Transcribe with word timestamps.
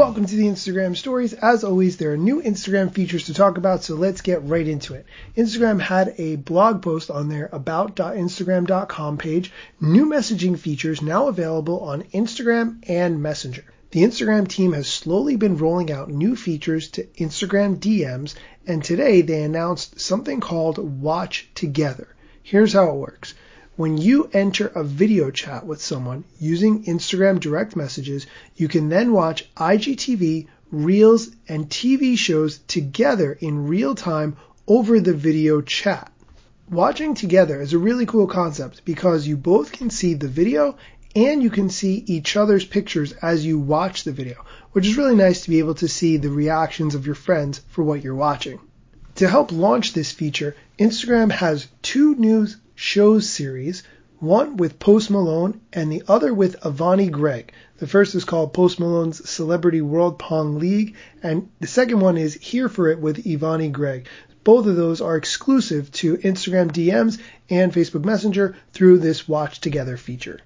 Welcome 0.00 0.24
to 0.24 0.34
the 0.34 0.46
Instagram 0.46 0.96
stories. 0.96 1.34
As 1.34 1.62
always, 1.62 1.98
there 1.98 2.12
are 2.12 2.16
new 2.16 2.40
Instagram 2.40 2.90
features 2.90 3.26
to 3.26 3.34
talk 3.34 3.58
about, 3.58 3.84
so 3.84 3.96
let's 3.96 4.22
get 4.22 4.42
right 4.44 4.66
into 4.66 4.94
it. 4.94 5.04
Instagram 5.36 5.78
had 5.78 6.14
a 6.16 6.36
blog 6.36 6.80
post 6.80 7.10
on 7.10 7.28
their 7.28 7.50
about.instagram.com 7.52 9.18
page, 9.18 9.52
new 9.78 10.06
messaging 10.06 10.58
features 10.58 11.02
now 11.02 11.28
available 11.28 11.80
on 11.80 12.04
Instagram 12.14 12.82
and 12.88 13.22
Messenger. 13.22 13.66
The 13.90 14.02
Instagram 14.02 14.48
team 14.48 14.72
has 14.72 14.88
slowly 14.88 15.36
been 15.36 15.58
rolling 15.58 15.92
out 15.92 16.08
new 16.08 16.34
features 16.34 16.88
to 16.92 17.04
Instagram 17.18 17.76
DMs, 17.76 18.34
and 18.66 18.82
today 18.82 19.20
they 19.20 19.42
announced 19.42 20.00
something 20.00 20.40
called 20.40 20.78
Watch 20.78 21.50
Together. 21.54 22.08
Here's 22.42 22.72
how 22.72 22.88
it 22.88 22.96
works. 22.96 23.34
When 23.80 23.96
you 23.96 24.28
enter 24.34 24.66
a 24.66 24.84
video 24.84 25.30
chat 25.30 25.64
with 25.64 25.80
someone 25.80 26.24
using 26.38 26.84
Instagram 26.84 27.40
direct 27.40 27.76
messages, 27.76 28.26
you 28.54 28.68
can 28.68 28.90
then 28.90 29.10
watch 29.10 29.48
IGTV, 29.54 30.48
Reels, 30.70 31.30
and 31.48 31.66
TV 31.66 32.18
shows 32.18 32.58
together 32.68 33.32
in 33.32 33.68
real 33.68 33.94
time 33.94 34.36
over 34.68 35.00
the 35.00 35.14
video 35.14 35.62
chat. 35.62 36.12
Watching 36.70 37.14
together 37.14 37.58
is 37.58 37.72
a 37.72 37.78
really 37.78 38.04
cool 38.04 38.26
concept 38.26 38.84
because 38.84 39.26
you 39.26 39.38
both 39.38 39.72
can 39.72 39.88
see 39.88 40.12
the 40.12 40.28
video 40.28 40.76
and 41.16 41.42
you 41.42 41.48
can 41.48 41.70
see 41.70 42.04
each 42.06 42.36
other's 42.36 42.66
pictures 42.66 43.12
as 43.22 43.46
you 43.46 43.58
watch 43.58 44.04
the 44.04 44.12
video, 44.12 44.44
which 44.72 44.86
is 44.86 44.98
really 44.98 45.16
nice 45.16 45.44
to 45.44 45.48
be 45.48 45.58
able 45.58 45.76
to 45.76 45.88
see 45.88 46.18
the 46.18 46.28
reactions 46.28 46.94
of 46.94 47.06
your 47.06 47.14
friends 47.14 47.62
for 47.70 47.82
what 47.82 48.04
you're 48.04 48.14
watching. 48.14 48.60
To 49.14 49.26
help 49.26 49.52
launch 49.52 49.94
this 49.94 50.12
feature, 50.12 50.54
Instagram 50.78 51.32
has 51.32 51.66
two 51.80 52.14
new 52.16 52.46
shows 52.80 53.28
series, 53.28 53.82
one 54.20 54.56
with 54.56 54.78
Post 54.78 55.10
Malone 55.10 55.60
and 55.70 55.92
the 55.92 56.02
other 56.08 56.32
with 56.32 56.58
Avani 56.60 57.10
Gregg. 57.10 57.52
The 57.76 57.86
first 57.86 58.14
is 58.14 58.24
called 58.24 58.54
Post 58.54 58.80
Malone's 58.80 59.28
Celebrity 59.28 59.82
World 59.82 60.18
Pong 60.18 60.58
League, 60.58 60.96
and 61.22 61.50
the 61.60 61.66
second 61.66 62.00
one 62.00 62.16
is 62.16 62.32
Here 62.40 62.70
for 62.70 62.88
It 62.88 62.98
with 62.98 63.22
Avani 63.26 63.70
Gregg. 63.70 64.06
Both 64.44 64.66
of 64.66 64.76
those 64.76 65.02
are 65.02 65.16
exclusive 65.16 65.92
to 65.92 66.16
Instagram 66.16 66.72
DMs 66.72 67.20
and 67.50 67.70
Facebook 67.70 68.06
Messenger 68.06 68.56
through 68.72 69.00
this 69.00 69.28
Watch 69.28 69.60
Together 69.60 69.98
feature. 69.98 70.40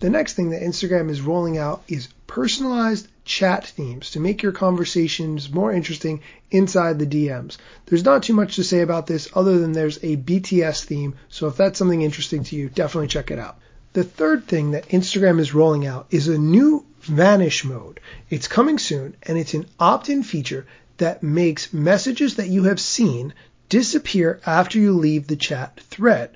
The 0.00 0.08
next 0.08 0.34
thing 0.34 0.50
that 0.50 0.62
Instagram 0.62 1.10
is 1.10 1.20
rolling 1.20 1.58
out 1.58 1.82
is 1.86 2.08
personalized 2.26 3.08
chat 3.28 3.66
themes 3.66 4.12
to 4.12 4.20
make 4.20 4.42
your 4.42 4.52
conversations 4.52 5.50
more 5.50 5.70
interesting 5.70 6.20
inside 6.50 6.98
the 6.98 7.06
DMs. 7.06 7.58
There's 7.84 8.04
not 8.04 8.22
too 8.22 8.32
much 8.32 8.56
to 8.56 8.64
say 8.64 8.80
about 8.80 9.06
this 9.06 9.28
other 9.34 9.58
than 9.58 9.72
there's 9.72 9.98
a 9.98 10.16
BTS 10.16 10.84
theme, 10.84 11.14
so 11.28 11.46
if 11.46 11.56
that's 11.56 11.78
something 11.78 12.00
interesting 12.00 12.42
to 12.44 12.56
you, 12.56 12.70
definitely 12.70 13.08
check 13.08 13.30
it 13.30 13.38
out. 13.38 13.58
The 13.92 14.02
third 14.02 14.46
thing 14.46 14.70
that 14.70 14.88
Instagram 14.88 15.40
is 15.40 15.52
rolling 15.52 15.86
out 15.86 16.06
is 16.10 16.26
a 16.26 16.38
new 16.38 16.86
vanish 17.02 17.64
mode. 17.64 18.00
It's 18.30 18.48
coming 18.48 18.78
soon 18.78 19.14
and 19.22 19.36
it's 19.36 19.54
an 19.54 19.66
opt-in 19.78 20.22
feature 20.22 20.66
that 20.96 21.22
makes 21.22 21.72
messages 21.72 22.36
that 22.36 22.48
you 22.48 22.64
have 22.64 22.80
seen 22.80 23.34
disappear 23.68 24.40
after 24.46 24.78
you 24.78 24.92
leave 24.94 25.26
the 25.26 25.36
chat 25.36 25.78
thread. 25.90 26.30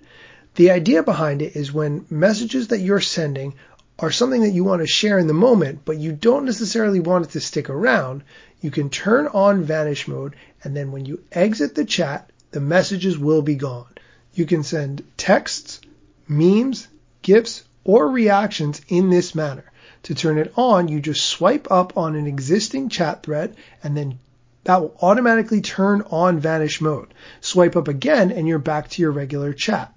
The 0.57 0.71
idea 0.71 1.03
behind 1.03 1.41
it 1.41 1.57
is 1.57 1.73
when 1.73 2.05
messages 2.11 2.69
that 2.69 2.81
you're 2.81 3.01
sending 3.01 3.55
are 4.03 4.11
something 4.11 4.43
that 4.43 4.51
you 4.51 4.65
want 4.65 4.83
to 4.83 4.87
share 4.87 5.17
in 5.19 5.29
the 5.29 5.33
moment, 5.33 5.83
but 5.85 5.97
you 5.97 6.13
don't 6.13 6.45
necessarily 6.45 6.99
want 6.99 7.25
it 7.25 7.31
to 7.31 7.41
stick 7.41 7.71
around, 7.71 8.25
you 8.61 8.71
can 8.71 8.91
turn 8.91 9.29
on 9.29 9.63
vanish 9.63 10.09
mode 10.09 10.35
and 10.65 10.77
then 10.77 10.91
when 10.91 11.07
you 11.07 11.23
exit 11.31 11.77
the 11.77 11.85
chat, 11.85 12.29
the 12.51 12.61
messages 12.61 13.17
will 13.17 13.43
be 13.43 13.55
gone. 13.55 13.87
You 14.35 14.45
can 14.45 14.65
send 14.65 15.05
texts, 15.17 15.81
memes, 16.27 16.89
GIFs, 17.23 17.63
or 17.85 18.09
reactions 18.09 18.81
in 18.89 19.09
this 19.09 19.37
manner. 19.37 19.71
To 20.05 20.17
turn 20.17 20.37
it 20.39 20.53
on, 20.57 20.89
you 20.89 21.01
just 21.01 21.25
swipe 21.25 21.71
up 21.71 21.97
on 21.97 22.17
an 22.17 22.27
existing 22.27 22.89
chat 22.89 23.23
thread 23.23 23.55
and 23.85 23.97
then 23.97 24.19
that 24.65 24.81
will 24.81 24.97
automatically 25.01 25.61
turn 25.61 26.03
on 26.11 26.41
vanish 26.41 26.81
mode. 26.81 27.15
Swipe 27.41 27.77
up 27.77 27.87
again 27.87 28.33
and 28.33 28.49
you're 28.49 28.59
back 28.59 28.89
to 28.91 29.03
your 29.03 29.13
regular 29.13 29.53
chat. 29.53 29.95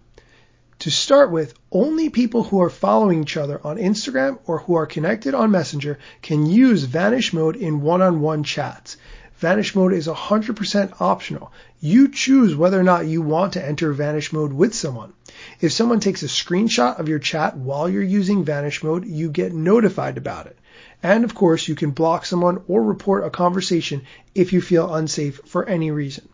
To 0.80 0.92
start 0.92 1.32
with, 1.32 1.54
only 1.72 2.10
people 2.10 2.44
who 2.44 2.62
are 2.62 2.70
following 2.70 3.22
each 3.22 3.38
other 3.38 3.62
on 3.64 3.78
Instagram 3.78 4.40
or 4.46 4.60
who 4.60 4.76
are 4.76 4.86
connected 4.86 5.34
on 5.34 5.50
Messenger 5.50 5.98
can 6.22 6.46
use 6.46 6.84
Vanish 6.84 7.32
Mode 7.32 7.56
in 7.56 7.82
one-on-one 7.82 8.44
chats. 8.44 8.98
Vanish 9.38 9.74
Mode 9.74 9.94
is 9.94 10.08
100% 10.08 11.02
optional. 11.02 11.52
You 11.80 12.10
choose 12.10 12.56
whether 12.56 12.80
or 12.80 12.84
not 12.84 13.06
you 13.06 13.22
want 13.22 13.54
to 13.54 13.66
enter 13.66 13.94
Vanish 13.94 14.34
Mode 14.34 14.54
with 14.54 14.74
someone. 14.74 15.14
If 15.62 15.72
someone 15.72 16.02
takes 16.02 16.24
a 16.24 16.28
screenshot 16.28 17.00
of 17.00 17.10
your 17.10 17.20
chat 17.20 17.58
while 17.58 17.90
you're 17.90 18.04
using 18.04 18.44
Vanish 18.44 18.84
Mode, 18.84 19.06
you 19.06 19.30
get 19.30 19.54
notified 19.54 20.18
about 20.18 20.48
it. 20.48 20.58
And 21.06 21.24
of 21.24 21.36
course, 21.36 21.68
you 21.68 21.76
can 21.76 21.92
block 21.92 22.26
someone 22.26 22.64
or 22.68 22.82
report 22.82 23.28
a 23.28 23.30
conversation 23.30 24.02
if 24.34 24.54
you 24.54 24.60
feel 24.60 24.92
unsafe 24.92 25.40
for 25.46 25.64
any 25.70 25.92
reason. 25.92 26.28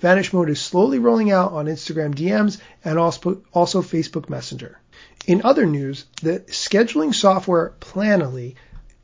Vanish 0.00 0.34
Mode 0.34 0.50
is 0.50 0.60
slowly 0.60 0.98
rolling 0.98 1.30
out 1.30 1.52
on 1.52 1.64
Instagram 1.64 2.14
DMs 2.14 2.60
and 2.84 2.98
also, 2.98 3.40
Facebook 3.54 4.28
Messenger. 4.28 4.78
In 5.26 5.40
other 5.44 5.64
news, 5.64 6.04
the 6.20 6.40
scheduling 6.40 7.14
software 7.14 7.72
Planoly 7.80 8.56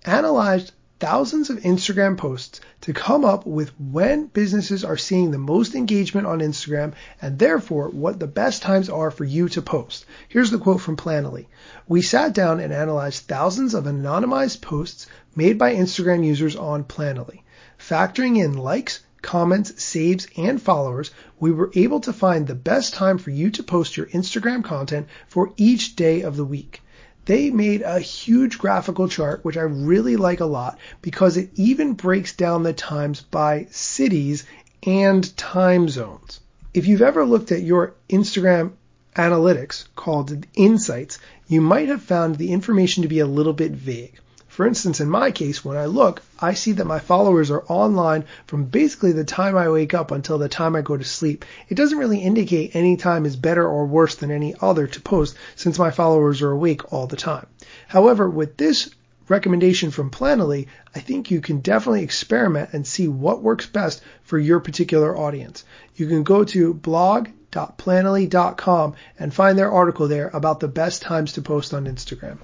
analyzed 0.04 0.72
thousands 1.00 1.50
of 1.50 1.58
Instagram 1.58 2.16
posts 2.16 2.60
to 2.80 2.92
come 2.92 3.24
up 3.24 3.46
with 3.46 3.72
when 3.78 4.26
businesses 4.26 4.84
are 4.84 4.96
seeing 4.96 5.30
the 5.30 5.38
most 5.38 5.74
engagement 5.74 6.26
on 6.26 6.38
Instagram 6.38 6.92
and 7.20 7.38
therefore 7.38 7.88
what 7.88 8.20
the 8.20 8.26
best 8.26 8.62
times 8.62 8.88
are 8.88 9.10
for 9.10 9.24
you 9.24 9.48
to 9.48 9.60
post. 9.60 10.06
Here's 10.28 10.50
the 10.50 10.58
quote 10.58 10.80
from 10.80 10.96
Planoly. 10.96 11.46
We 11.88 12.00
sat 12.00 12.32
down 12.32 12.60
and 12.60 12.72
analyzed 12.72 13.24
thousands 13.24 13.74
of 13.74 13.84
anonymized 13.84 14.60
posts 14.60 15.06
made 15.34 15.58
by 15.58 15.74
Instagram 15.74 16.24
users 16.24 16.56
on 16.56 16.84
Planoly. 16.84 17.42
Factoring 17.78 18.42
in 18.42 18.56
likes, 18.56 19.00
comments, 19.20 19.82
saves, 19.82 20.28
and 20.36 20.62
followers, 20.62 21.10
we 21.40 21.50
were 21.50 21.72
able 21.74 22.00
to 22.00 22.12
find 22.12 22.46
the 22.46 22.54
best 22.54 22.94
time 22.94 23.18
for 23.18 23.30
you 23.30 23.50
to 23.50 23.62
post 23.62 23.96
your 23.96 24.06
Instagram 24.06 24.62
content 24.62 25.08
for 25.26 25.52
each 25.56 25.96
day 25.96 26.20
of 26.20 26.36
the 26.36 26.44
week. 26.44 26.82
They 27.26 27.50
made 27.50 27.82
a 27.82 28.00
huge 28.00 28.58
graphical 28.58 29.08
chart, 29.08 29.44
which 29.44 29.56
I 29.56 29.62
really 29.62 30.16
like 30.16 30.40
a 30.40 30.46
lot 30.46 30.78
because 31.00 31.36
it 31.36 31.50
even 31.54 31.94
breaks 31.94 32.34
down 32.34 32.62
the 32.62 32.72
times 32.72 33.22
by 33.22 33.66
cities 33.70 34.44
and 34.82 35.34
time 35.36 35.88
zones. 35.88 36.40
If 36.74 36.86
you've 36.86 37.02
ever 37.02 37.24
looked 37.24 37.52
at 37.52 37.62
your 37.62 37.94
Instagram 38.10 38.72
analytics 39.16 39.84
called 39.96 40.46
insights, 40.54 41.18
you 41.48 41.60
might 41.60 41.88
have 41.88 42.02
found 42.02 42.36
the 42.36 42.52
information 42.52 43.02
to 43.02 43.08
be 43.08 43.20
a 43.20 43.26
little 43.26 43.52
bit 43.52 43.72
vague. 43.72 44.18
For 44.54 44.68
instance, 44.68 45.00
in 45.00 45.10
my 45.10 45.32
case, 45.32 45.64
when 45.64 45.76
I 45.76 45.86
look, 45.86 46.22
I 46.38 46.54
see 46.54 46.70
that 46.70 46.84
my 46.84 47.00
followers 47.00 47.50
are 47.50 47.64
online 47.66 48.24
from 48.46 48.66
basically 48.66 49.10
the 49.10 49.24
time 49.24 49.56
I 49.56 49.68
wake 49.68 49.94
up 49.94 50.12
until 50.12 50.38
the 50.38 50.48
time 50.48 50.76
I 50.76 50.80
go 50.80 50.96
to 50.96 51.02
sleep. 51.02 51.44
It 51.68 51.74
doesn't 51.74 51.98
really 51.98 52.20
indicate 52.20 52.76
any 52.76 52.96
time 52.96 53.26
is 53.26 53.34
better 53.34 53.66
or 53.66 53.84
worse 53.84 54.14
than 54.14 54.30
any 54.30 54.54
other 54.60 54.86
to 54.86 55.00
post 55.00 55.34
since 55.56 55.76
my 55.76 55.90
followers 55.90 56.40
are 56.40 56.52
awake 56.52 56.92
all 56.92 57.08
the 57.08 57.16
time. 57.16 57.48
However, 57.88 58.30
with 58.30 58.56
this 58.56 58.90
recommendation 59.28 59.90
from 59.90 60.10
Planoly, 60.10 60.68
I 60.94 61.00
think 61.00 61.30
you 61.30 61.40
can 61.40 61.60
definitely 61.60 62.02
experiment 62.02 62.70
and 62.72 62.86
see 62.86 63.08
what 63.08 63.42
works 63.42 63.66
best 63.66 64.02
for 64.22 64.38
your 64.38 64.60
particular 64.60 65.16
audience. 65.16 65.64
You 65.94 66.06
can 66.06 66.22
go 66.22 66.44
to 66.44 66.74
blog.planoly.com 66.74 68.94
and 69.18 69.34
find 69.34 69.58
their 69.58 69.72
article 69.72 70.08
there 70.08 70.30
about 70.32 70.60
the 70.60 70.68
best 70.68 71.02
times 71.02 71.34
to 71.34 71.42
post 71.42 71.74
on 71.74 71.86
Instagram. 71.86 72.38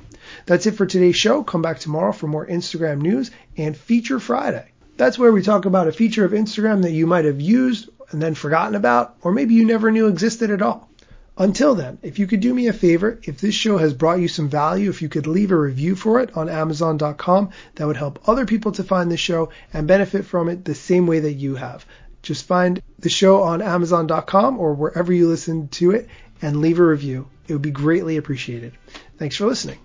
That's 0.46 0.66
it 0.66 0.76
for 0.76 0.86
today's 0.86 1.16
show. 1.16 1.42
Come 1.42 1.62
back 1.62 1.78
tomorrow 1.78 2.12
for 2.12 2.26
more 2.26 2.46
Instagram 2.46 3.00
news 3.00 3.30
and 3.56 3.76
Feature 3.76 4.20
Friday. 4.20 4.66
That's 4.96 5.18
where 5.18 5.32
we 5.32 5.42
talk 5.42 5.64
about 5.64 5.88
a 5.88 5.92
feature 5.92 6.24
of 6.24 6.32
Instagram 6.32 6.82
that 6.82 6.92
you 6.92 7.06
might 7.06 7.24
have 7.24 7.40
used 7.40 7.88
and 8.10 8.20
then 8.20 8.34
forgotten 8.34 8.74
about, 8.74 9.16
or 9.22 9.32
maybe 9.32 9.54
you 9.54 9.64
never 9.64 9.90
knew 9.90 10.08
existed 10.08 10.50
at 10.50 10.62
all. 10.62 10.89
Until 11.40 11.74
then, 11.74 11.96
if 12.02 12.18
you 12.18 12.26
could 12.26 12.40
do 12.40 12.52
me 12.52 12.66
a 12.66 12.72
favor, 12.74 13.18
if 13.22 13.40
this 13.40 13.54
show 13.54 13.78
has 13.78 13.94
brought 13.94 14.20
you 14.20 14.28
some 14.28 14.50
value, 14.50 14.90
if 14.90 15.00
you 15.00 15.08
could 15.08 15.26
leave 15.26 15.50
a 15.52 15.56
review 15.56 15.96
for 15.96 16.20
it 16.20 16.36
on 16.36 16.50
Amazon.com, 16.50 17.48
that 17.76 17.86
would 17.86 17.96
help 17.96 18.18
other 18.28 18.44
people 18.44 18.72
to 18.72 18.84
find 18.84 19.10
the 19.10 19.16
show 19.16 19.48
and 19.72 19.88
benefit 19.88 20.26
from 20.26 20.50
it 20.50 20.66
the 20.66 20.74
same 20.74 21.06
way 21.06 21.18
that 21.20 21.32
you 21.32 21.54
have. 21.54 21.86
Just 22.20 22.44
find 22.44 22.82
the 22.98 23.08
show 23.08 23.40
on 23.40 23.62
Amazon.com 23.62 24.58
or 24.58 24.74
wherever 24.74 25.14
you 25.14 25.28
listen 25.28 25.68
to 25.68 25.92
it 25.92 26.10
and 26.42 26.60
leave 26.60 26.78
a 26.78 26.84
review. 26.84 27.26
It 27.48 27.54
would 27.54 27.62
be 27.62 27.70
greatly 27.70 28.18
appreciated. 28.18 28.74
Thanks 29.16 29.36
for 29.36 29.46
listening. 29.46 29.78